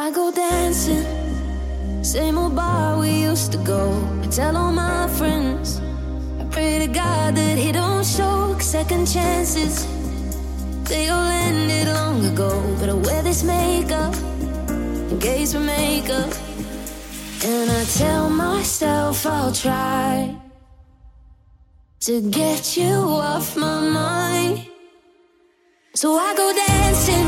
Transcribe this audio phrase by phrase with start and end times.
[0.00, 1.04] I go dancing,
[2.04, 3.82] same old bar we used to go.
[4.22, 5.80] I tell all my friends,
[6.38, 9.88] I pray to God that He don't show second chances.
[10.84, 12.48] They all ended long ago,
[12.78, 14.14] but I wear this makeup,
[15.10, 16.32] and gaze for makeup.
[17.44, 20.32] And I tell myself I'll try
[22.06, 24.68] to get you off my mind.
[25.94, 27.27] So I go dancing.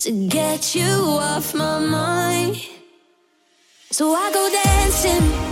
[0.00, 0.86] to get you
[1.20, 2.56] off my mind.
[3.90, 5.49] So I go dancing.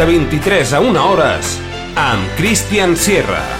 [0.00, 1.58] De 23 a 1 hores
[1.94, 3.59] amb Christian Sierra.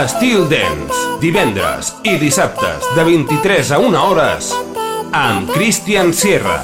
[0.00, 4.46] Estil Dance, divendres i dissabtes de 23 a 1 hores
[5.12, 6.56] amb Christian Sierra.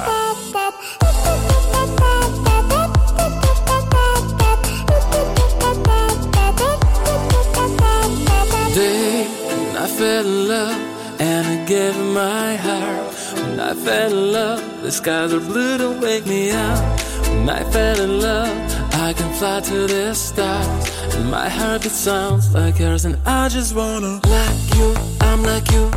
[9.77, 10.81] I fell in love
[11.19, 13.13] and I gave my heart.
[13.59, 16.99] I love, the skies are blue to wake me up.
[17.29, 18.57] When I fell in love,
[18.93, 20.86] I can fly to the stars.
[21.17, 24.95] And my heartbeat sounds like yours, and I just wanna like you.
[25.21, 25.89] I'm like you.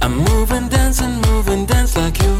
[0.00, 2.34] I'm moving, dancing, moving, dance like you.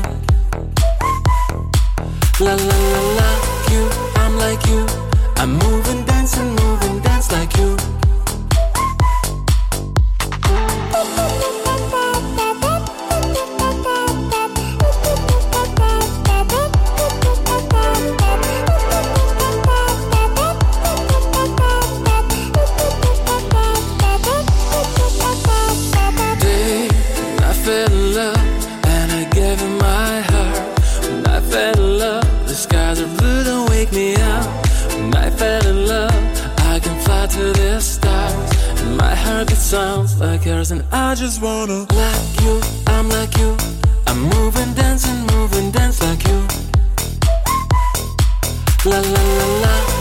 [2.39, 3.91] La la la like you.
[4.23, 4.87] I'm like you.
[5.37, 7.98] I'm moving, dancing, moving, dance like you.
[32.59, 34.47] Skies are blue don't wake me up.
[34.97, 36.13] When I fell in love,
[36.73, 38.51] I can fly to the stars.
[38.83, 42.61] And my heart it sounds like yours, and I just wanna like you.
[42.89, 43.57] I'm like you.
[44.09, 46.39] I'm moving, dancing, moving, dance like you.
[48.85, 49.98] La la la like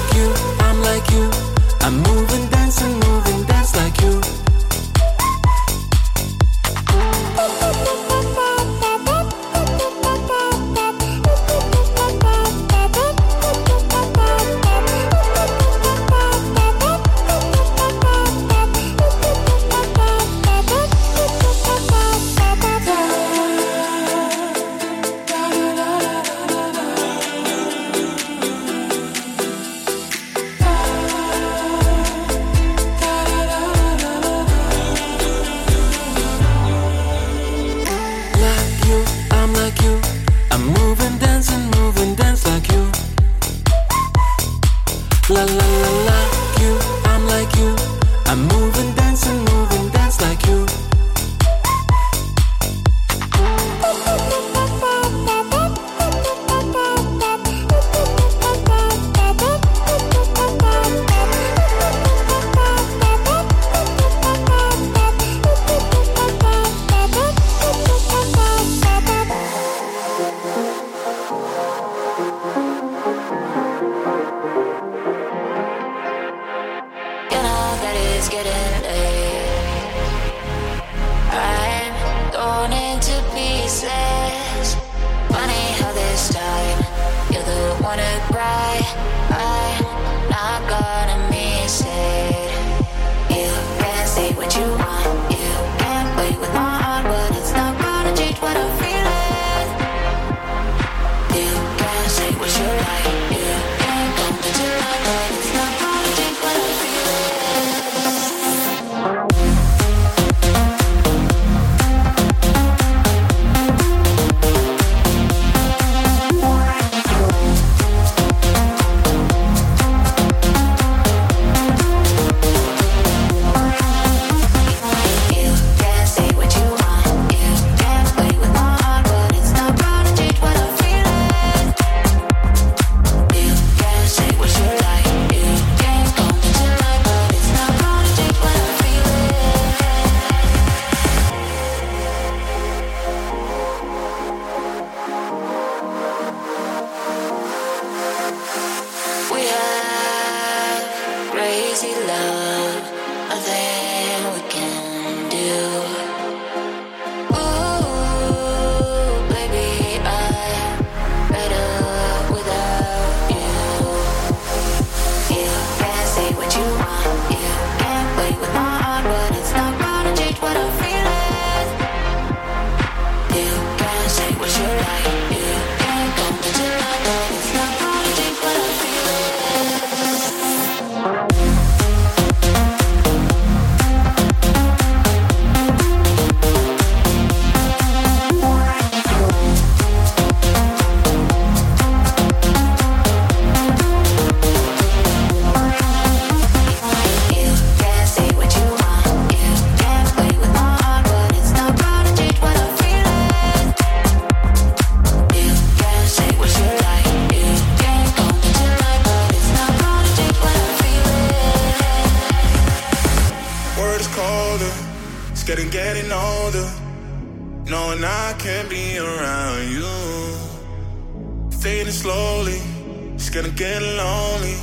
[223.58, 224.56] getting lonely.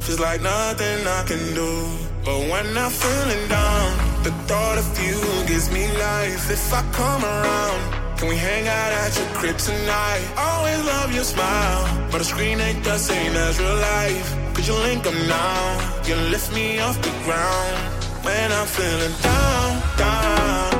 [0.00, 1.72] Feels like nothing I can do.
[2.24, 6.50] But when I'm feeling down, the thought of you gives me life.
[6.50, 7.80] If I come around,
[8.16, 10.24] can we hang out at your crib tonight?
[10.36, 14.28] Always love your smile, but the screen ain't the same as real life.
[14.54, 16.02] Could you link them now?
[16.06, 17.74] You lift me off the ground
[18.24, 20.75] when I'm feeling down, down.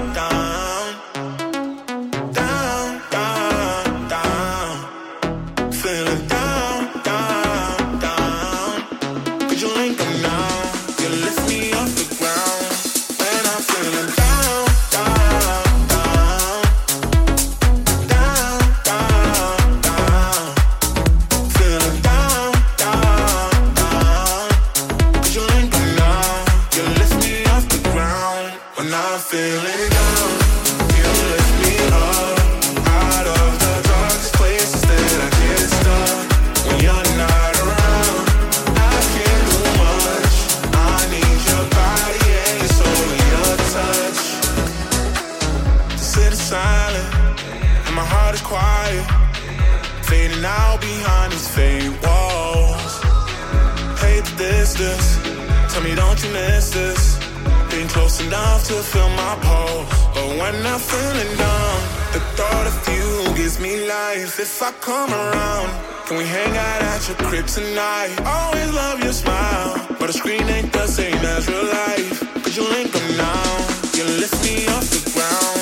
[58.69, 59.87] to fill my pulse.
[60.13, 61.77] But when I'm feeling down,
[62.13, 64.41] the thought of you gives me life.
[64.41, 65.69] If I come around,
[66.07, 68.17] can we hang out at your crib tonight?
[68.25, 72.19] Always love your smile, but the screen ain't the same as real life.
[72.43, 73.47] Cause you link them now,
[73.95, 75.56] you lift me off the ground.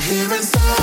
[0.00, 0.79] Cause I've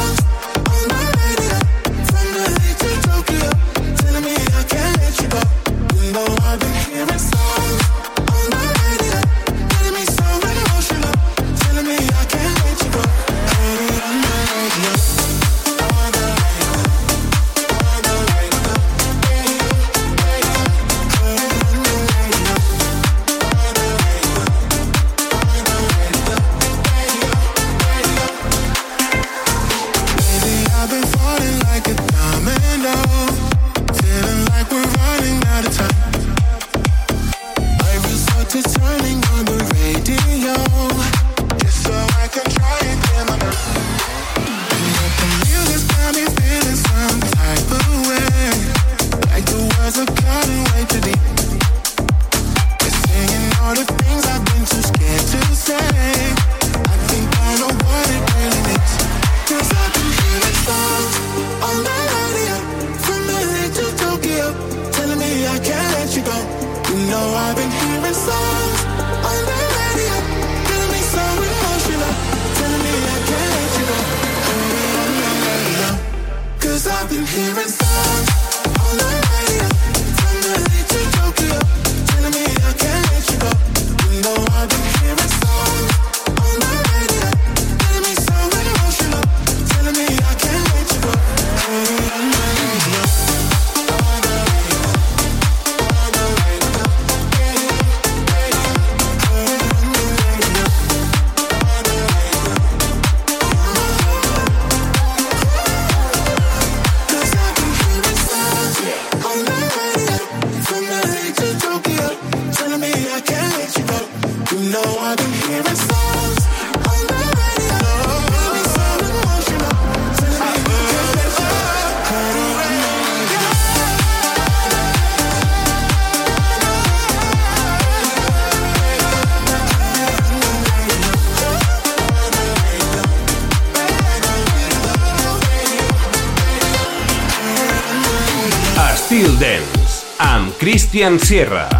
[140.97, 141.76] Cristian Sierra.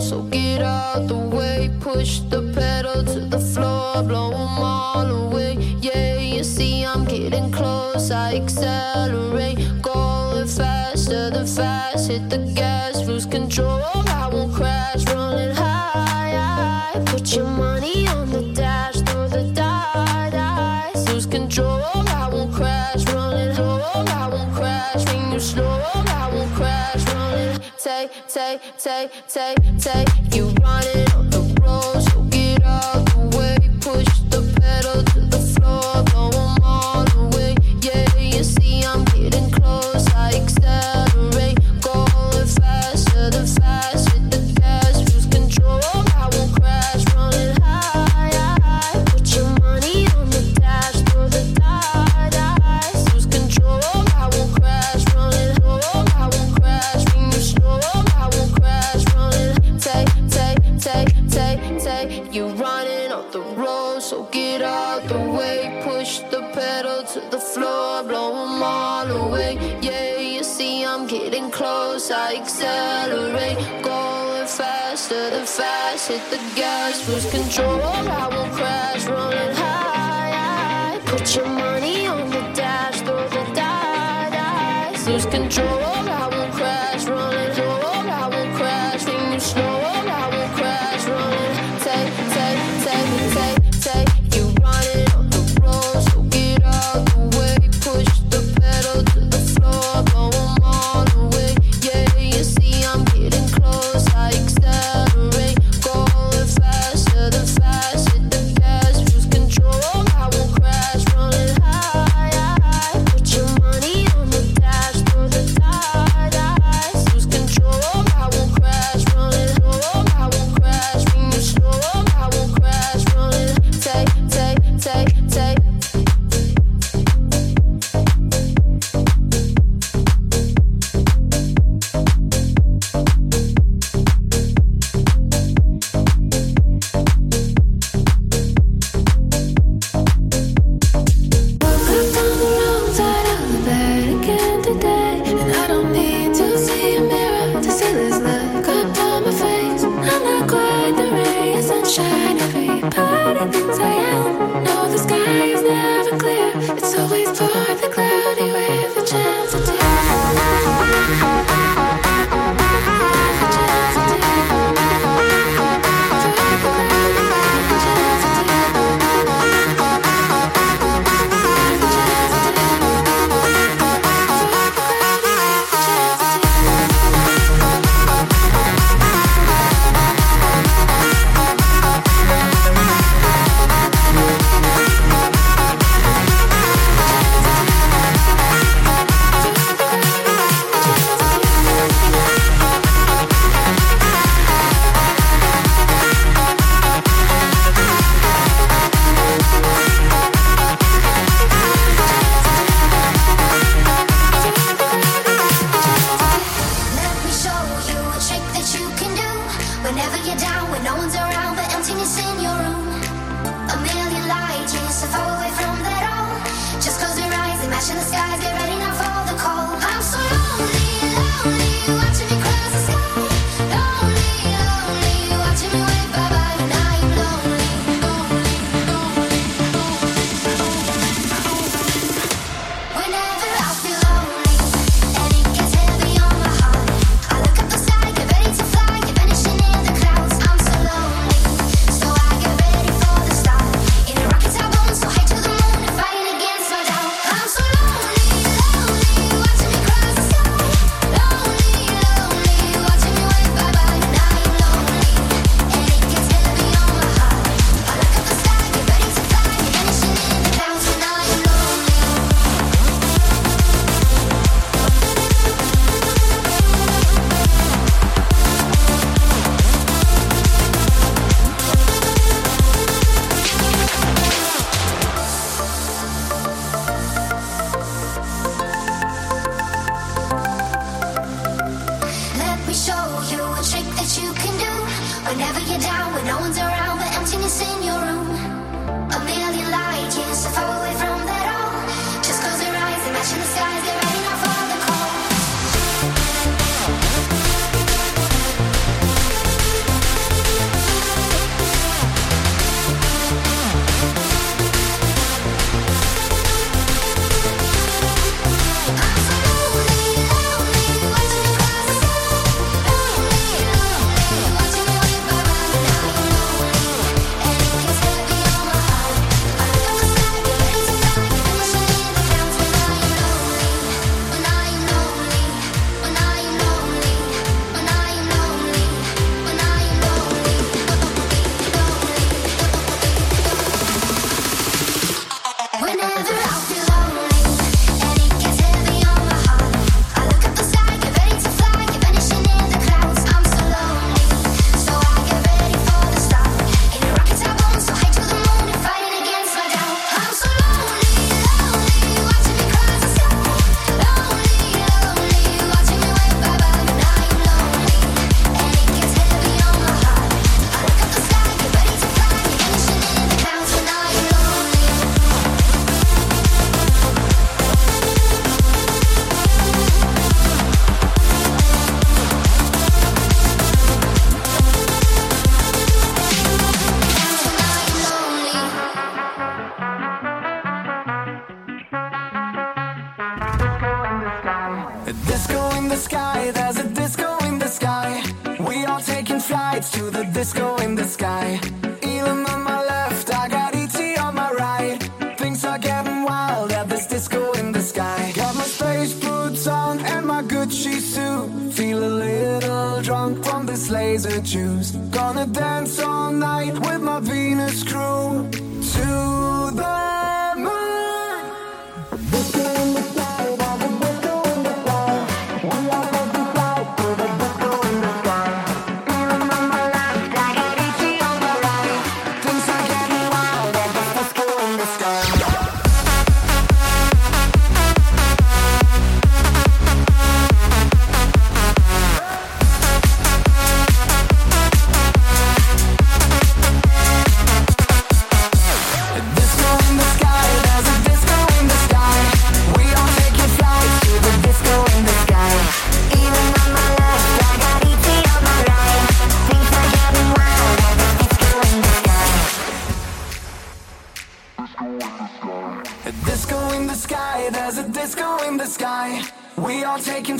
[0.00, 1.70] so get out the way.
[1.80, 5.54] Push the pedal to the floor, blow them all away.
[5.80, 8.10] Yeah, you see, I'm getting close.
[8.10, 12.10] I accelerate, going faster than fast.
[12.10, 13.82] Hit the gas, lose control.
[14.08, 16.92] I won't crash, running high.
[16.92, 17.02] high.
[17.06, 21.08] Put your money on the dash, throw the die, dice.
[21.08, 23.80] Lose control, I won't crash, running low.
[23.80, 25.80] I won't crash, when you slow.
[25.84, 26.85] I won't crash
[28.28, 30.34] take, take, take, take, take.
[30.34, 31.15] You running.
[76.18, 77.80] hit the gas, lose control.
[77.82, 81.00] I will crash, rolling high.
[81.04, 81.65] Put your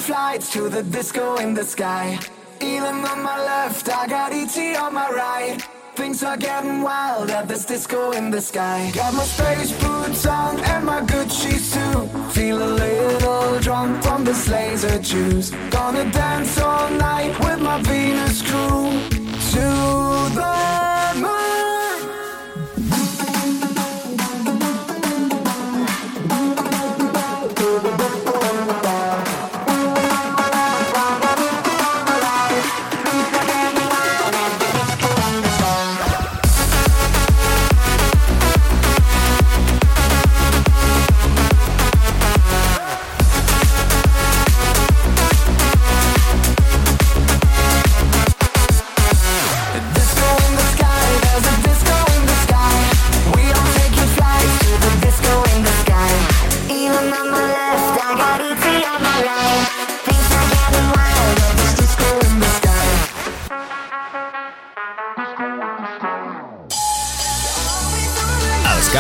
[0.07, 2.17] flights to the disco in the sky.
[2.61, 5.61] Even on my left, I got ET on my right.
[5.97, 8.93] Things are getting wild at this disco in the sky.
[8.95, 12.09] Got my space boots on and my Gucci suit.
[12.33, 15.51] Feel a little drunk from this laser juice.
[15.71, 18.91] Gonna dance all night with my Venus crew
[19.55, 19.67] to
[20.39, 21.46] the moon.